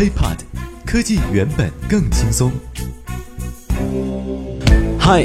[0.00, 0.38] HiPod，
[0.86, 2.50] 科技原本更轻松。
[4.98, 5.22] 嗨，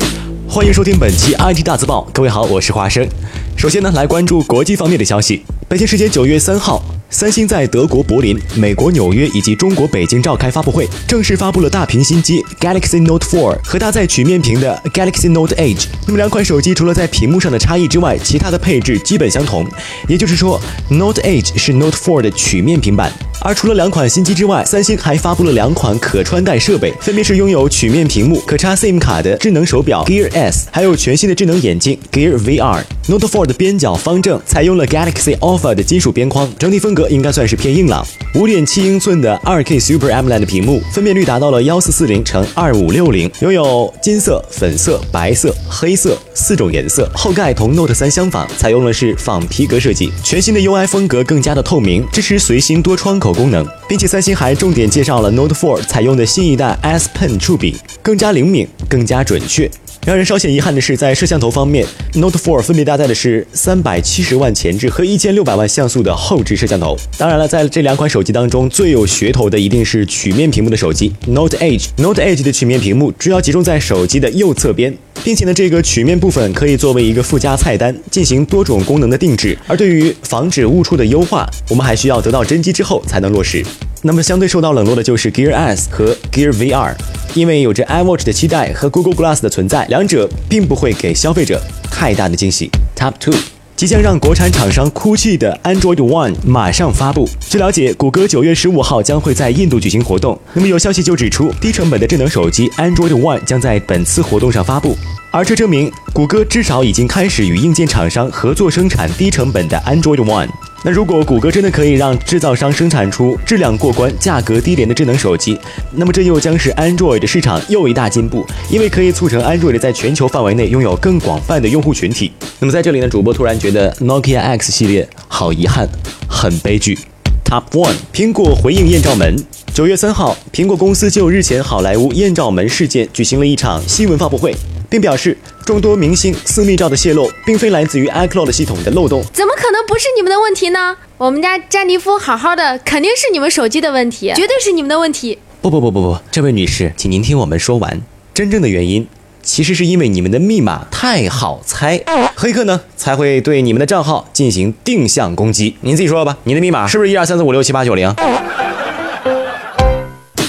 [0.50, 2.06] 欢迎收听本期 IT 大字报。
[2.12, 3.08] 各位好，我是花生。
[3.56, 5.46] 首先呢，来关注国际方面的消息。
[5.70, 6.84] 北京时间九月三号。
[7.12, 15.86] 三星在德国柏林、美国纽约以及中国北京召开发布会，正式发布了大屏新机 Galaxy Note 4和搭载曲面屏的 Galaxy Note Edge。
[16.08, 19.66] 那么两款手机除了在屏幕上的差异之外，其他的配置基本相同。
[20.10, 23.12] 也就是说，Note Edge 是 Note 4的曲面平板。
[23.42, 32.82] 而除了两款新机之外，三星还发布了两款可穿戴设备，分别是拥有曲面屏幕、可插 SIM 卡的智能手表 Gear S，还有全新的智能眼镜 Gear VR。
[33.08, 38.04] Note 4的边角方正，采用了 Galaxy Alpha 的金属边框，整体风格应该算是偏硬朗。
[38.34, 47.08] 五点七英寸的二 K Super AMOLED 屏幕，分辨率达到了幺四四零乘二五六零，拥有金色、粉色、白色、黑色四种颜色。
[47.14, 50.12] 后盖同 Note 3相仿，采用的是仿皮革设计。
[50.24, 53.36] 全新的 UI 风格更加的透明，支持随心多窗口。
[53.36, 59.70] 功能，并且三星还重点介绍了 Note 4采用的新一代 S Pen 触笔，更加灵敏，更加准确。
[60.06, 66.96] 让人稍显遗憾的是，在摄像头方面，Note 4分别带搭载的是三百七十万前置和一千六百万像素的后置摄像头。
[67.18, 71.88] 当然了，在这两款手机当中，最有噱头的一定是曲面屏幕的手机 Note Edge。
[71.98, 79.58] Note Edge 的曲面屏幕主要集中在手机的右侧边，并且呢，这个曲面部分可以作为一个附加菜单，进行多种功能的定制。
[79.68, 83.62] 而对于防止误触的优化，我们还需要得到真机之后才能落实。
[84.04, 86.94] 那么相对受到冷落的就是 Gear S 和 Gear VR，
[87.34, 92.70] 因为有着 iWatch 的期待和 Google Glass 的存在，两者并不会给消费者太大的惊喜。
[93.06, 93.38] Top To
[93.76, 97.30] 即将让国产厂商哭泣的 Android One 马上发布。
[97.42, 100.40] 据了解，谷歌九月十五号将会在印度举行活动。
[100.54, 104.98] 那么有消息就指出，低成本的智能手机 Android One 将在本次活动上发布，
[105.30, 110.48] 而这证明谷歌至少已经开始与硬件厂商合作生产低成本的 Android One。
[110.86, 115.60] 那如果谷歌真的可以让制造商生产出质量过关、价格低廉的智能手机，
[115.96, 122.32] 那么这又将是 Android 的市场又一大进步，因为可以促成 Android 在全球范围内拥有更广泛的用户群体。
[122.60, 125.90] 那么在这里呢，主播突然觉得 Nokia X 系列好遗憾，
[126.30, 126.96] 很悲剧。
[127.44, 129.36] Top One，苹果回应艳照门。
[129.74, 134.56] 九月三号，苹果公司就日前好莱坞艳照门事件举行了一场新闻发布会。
[134.90, 139.24] 并表示，众多明星私密照的泄露，并非来自于 iCloud 系统的漏洞。
[139.34, 140.96] 怎么可能不是你们的问题呢？
[141.18, 145.38] 我们家詹妮夫好好的，肯定是你们手机的问题，绝对是你们的问题。
[145.62, 148.02] 不不不不不，这位女士，请您听我们说完。
[148.34, 149.08] 真正的原因，
[149.42, 152.04] 其实是因为你们的密码太好猜，
[152.36, 155.78] 黑客呢才会对你们的账号进行定向攻击。
[155.82, 158.14] 您自己说吧，您的密码是不是一二三四五六七八九零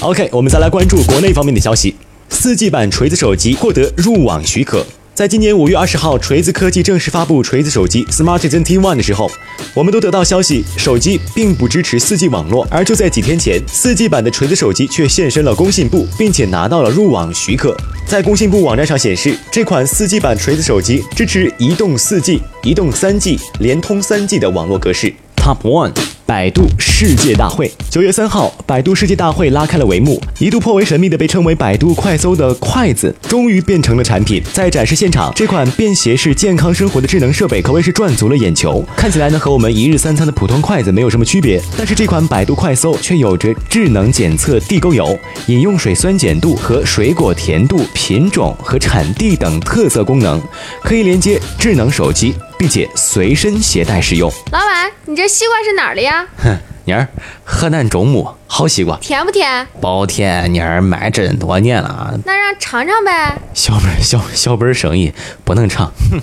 [0.01, 1.97] ？OK，我们再来关注国内方面的消息。
[2.29, 4.85] 四 G 版锤子手机获得入网许可。
[5.15, 9.31] 在今年五月二十号，锤子科技正式发布锤子手机 Smartisan T1 的时候，
[9.73, 12.69] 我们都得到消息，手机并不支持四 G 网络。
[12.71, 17.75] 而就在几天前，四 G 版的锤子手机却现身了工信部，并且拿到了入网许可。
[18.07, 25.13] 在工信部网站上显示，这款四 G 版锤子手机支持移动四 G、移动三 G、联通三 G 的网络格式。
[25.37, 26.06] Top One。
[26.27, 30.21] 百度世界大会，九月三号，百度世界大会拉开了帷幕。
[30.41, 34.43] 一度颇为神秘的被称为百度快搜的筷子，终于变成了产品。
[34.53, 38.85] 在展示现场，这款便携式健康生活的智能设备可谓是赚足了眼球。
[38.97, 41.63] 看起来呢，和我们一日三餐的普通筷子没有什么区别。
[41.79, 45.17] 但是这款百度快搜却有着智能检测地沟油、
[45.47, 50.43] 饮用水酸碱度和水果甜度、品种和产地等特色功能，
[50.83, 52.35] 可以连接智能手机。
[52.59, 54.33] 并且随身携带使用。
[54.53, 56.27] 老板，你这西瓜是哪儿的呀？
[56.39, 57.09] 哼，妮儿，
[57.45, 59.67] 河南中牟好西瓜，甜不甜？
[59.81, 62.19] 包甜，妮儿卖真多年了。
[62.25, 63.37] 那让尝尝呗。
[63.55, 65.13] 小本小小本生意
[65.45, 66.21] 不能尝，哼，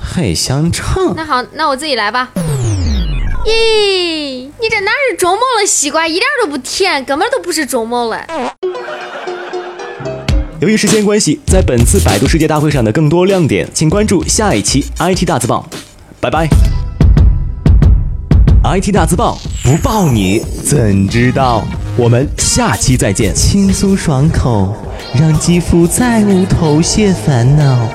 [0.00, 1.14] 还想尝？
[1.16, 2.30] 那好，那我自己来吧。
[3.44, 8.49] 咦，你这哪是中牟的西瓜，一点都不甜，根本都不是中牟的。
[10.60, 15.66] 由于时间关系，在本次百度世界大会上的更多亮点，请关注下一期 IT 大字报。
[16.20, 16.46] 拜拜。
[18.62, 21.64] IT 大字报不报你怎知道？
[21.96, 23.34] 我们下期再见。
[23.34, 24.76] 轻松爽口，
[25.18, 27.88] 让肌肤再无头屑烦恼。